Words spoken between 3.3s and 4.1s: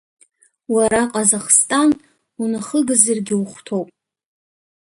ухәҭоуп.